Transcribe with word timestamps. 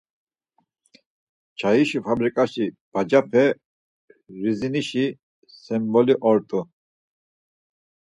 Çayişi 1.57 1.99
fabriǩaşi 2.05 2.65
bacape 2.93 3.45
Rizinişi 4.41 5.05
semboli 5.61 6.15
ort̆u. 6.29 6.61